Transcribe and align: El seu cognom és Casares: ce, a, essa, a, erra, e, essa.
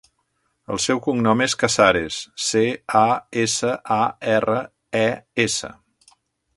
El 0.75 0.79
seu 0.85 1.01
cognom 1.07 1.43
és 1.45 1.55
Casares: 1.65 2.17
ce, 2.47 2.65
a, 3.03 3.05
essa, 3.45 3.77
a, 3.99 4.01
erra, 4.41 4.59
e, 5.05 5.09
essa. 5.49 5.75